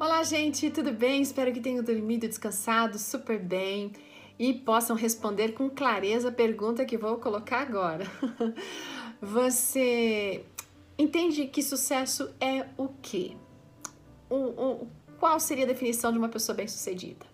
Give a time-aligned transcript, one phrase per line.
[0.00, 1.20] Olá, gente, tudo bem?
[1.20, 3.90] Espero que tenham dormido e descansado super bem
[4.38, 8.04] e possam responder com clareza a pergunta que vou colocar agora.
[9.20, 10.44] Você
[10.96, 13.32] entende que sucesso é o quê?
[14.30, 14.88] O, o,
[15.18, 17.26] qual seria a definição de uma pessoa bem-sucedida?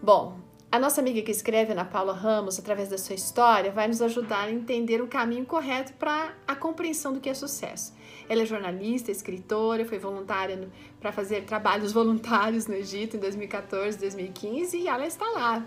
[0.00, 0.38] Bom,
[0.70, 4.44] a nossa amiga que escreve, Ana Paula Ramos, através da sua história, vai nos ajudar
[4.44, 7.92] a entender o caminho correto para a compreensão do que é sucesso.
[8.28, 10.68] Ela é jornalista, escritora, foi voluntária
[11.00, 15.66] para fazer trabalhos voluntários no Egito em 2014, 2015 e ela está lá,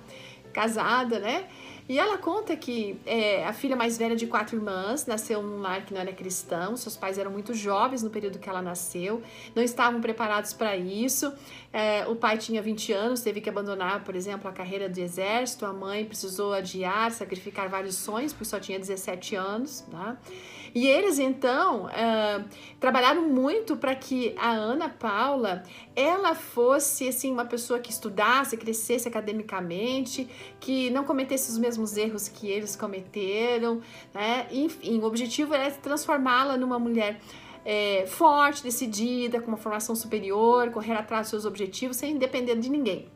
[0.53, 1.47] casada, né?
[1.87, 5.85] E ela conta que é, a filha mais velha de quatro irmãs nasceu num lar
[5.85, 9.21] que não era cristão, seus pais eram muito jovens no período que ela nasceu,
[9.53, 11.31] não estavam preparados para isso.
[11.71, 15.63] É, o pai tinha 20 anos, teve que abandonar, por exemplo, a carreira do exército,
[15.63, 19.81] a mãe precisou adiar, sacrificar vários sonhos, porque só tinha 17 anos.
[19.91, 20.17] Tá?
[20.73, 22.43] E eles então é,
[22.79, 25.63] trabalharam muito para que a Ana Paula
[25.95, 30.27] ela fosse assim uma pessoa que estudasse, crescesse academicamente,
[30.59, 33.81] que não cometesse os mesmos mesmos erros que eles cometeram,
[34.13, 34.47] né?
[34.51, 37.19] Enfim, o objetivo é transformá-la numa mulher
[37.65, 42.69] é, forte, decidida, com uma formação superior, correr atrás dos seus objetivos sem depender de
[42.69, 43.07] ninguém.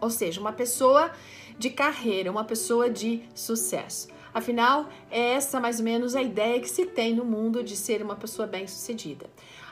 [0.00, 1.10] Ou seja, uma pessoa
[1.58, 4.08] de carreira, uma pessoa de sucesso.
[4.32, 8.02] Afinal, é essa mais ou menos a ideia que se tem no mundo de ser
[8.02, 9.28] uma pessoa bem-sucedida.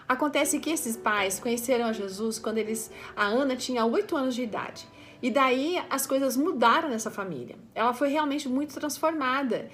[0.09, 4.43] Acontece que esses pais conheceram a Jesus quando eles, a Ana tinha 8 anos de
[4.43, 4.87] idade.
[5.23, 7.57] E daí as coisas mudaram nessa família.
[7.75, 9.69] Ela foi realmente muito transformada.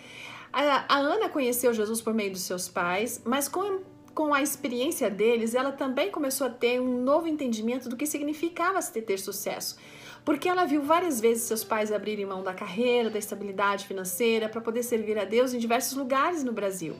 [0.52, 3.80] A, a Ana conheceu Jesus por meio dos seus pais, mas com,
[4.14, 8.80] com a experiência deles, ela também começou a ter um novo entendimento do que significava
[8.82, 9.76] ter, ter sucesso.
[10.24, 14.60] Porque ela viu várias vezes seus pais abrirem mão da carreira, da estabilidade financeira, para
[14.60, 16.94] poder servir a Deus em diversos lugares no Brasil.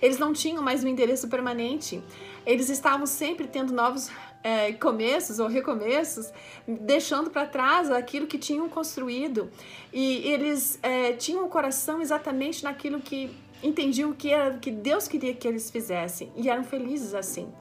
[0.00, 2.02] Eles não tinham mais um endereço permanente.
[2.44, 4.10] Eles estavam sempre tendo novos
[4.42, 6.30] é, começos ou recomeços,
[6.68, 9.50] deixando para trás aquilo que tinham construído.
[9.92, 13.34] E eles é, tinham o coração exatamente naquilo que
[13.66, 17.52] entendiam que era que Deus queria que eles fizessem e eram felizes assim.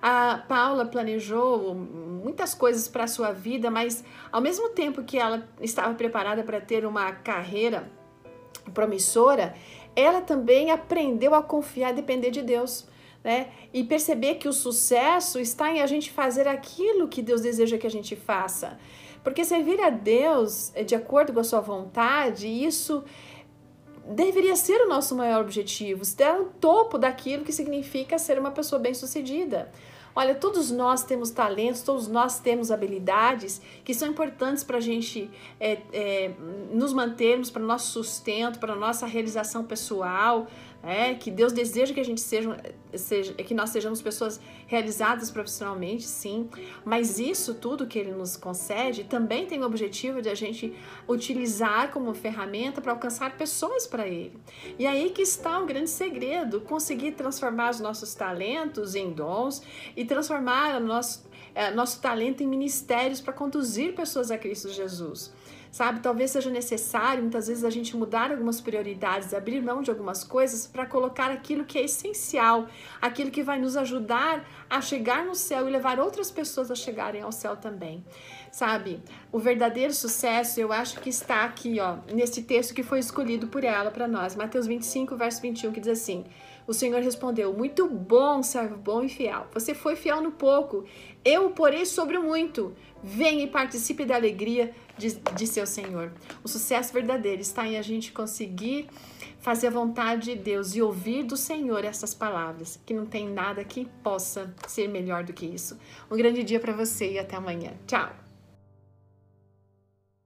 [0.00, 5.48] A Paula planejou muitas coisas para a sua vida, mas ao mesmo tempo que ela
[5.60, 7.90] estava preparada para ter uma carreira
[8.74, 9.54] promissora,
[9.94, 12.86] ela também aprendeu a confiar e depender de Deus
[13.26, 13.48] né?
[13.74, 17.86] E perceber que o sucesso está em a gente fazer aquilo que Deus deseja que
[17.86, 18.78] a gente faça.
[19.24, 23.02] Porque servir a Deus de acordo com a sua vontade, isso
[24.08, 28.78] deveria ser o nosso maior objetivo, estar no topo daquilo que significa ser uma pessoa
[28.78, 29.70] bem-sucedida.
[30.14, 35.30] Olha, todos nós temos talentos, todos nós temos habilidades que são importantes para a gente
[35.60, 36.30] é, é,
[36.72, 40.46] nos mantermos, para o nosso sustento, para a nossa realização pessoal,
[40.82, 42.56] é, que Deus deseja que a gente seja,
[42.94, 46.48] seja, que nós sejamos pessoas realizadas profissionalmente, sim,
[46.84, 50.74] mas isso tudo que Ele nos concede também tem o objetivo de a gente
[51.08, 54.38] utilizar como ferramenta para alcançar pessoas para Ele.
[54.78, 59.62] E aí que está o grande segredo, conseguir transformar os nossos talentos em dons
[59.96, 61.24] e transformar o nosso,
[61.54, 65.32] é, nosso talento em ministérios para conduzir pessoas a Cristo Jesus
[65.76, 66.00] sabe?
[66.00, 70.66] Talvez seja necessário muitas vezes a gente mudar algumas prioridades, abrir mão de algumas coisas
[70.66, 72.66] para colocar aquilo que é essencial,
[73.00, 77.22] aquilo que vai nos ajudar a chegar no céu e levar outras pessoas a chegarem
[77.22, 78.04] ao céu também.
[78.50, 79.02] Sabe?
[79.30, 83.64] O verdadeiro sucesso, eu acho que está aqui, ó, nesse texto que foi escolhido por
[83.64, 86.24] ela para nós, Mateus 25, verso 21, que diz assim:
[86.66, 89.46] O Senhor respondeu: Muito bom, servo bom e fiel.
[89.52, 90.84] Você foi fiel no pouco,
[91.24, 92.74] eu o porei sobre o muito.
[93.02, 96.12] Venha e participe da alegria de, de seu Senhor.
[96.42, 98.88] O sucesso verdadeiro está em a gente conseguir
[99.46, 103.62] fazer a vontade de Deus e ouvir do Senhor essas palavras, que não tem nada
[103.62, 105.78] que possa ser melhor do que isso.
[106.10, 107.70] Um grande dia para você e até amanhã.
[107.86, 108.25] Tchau!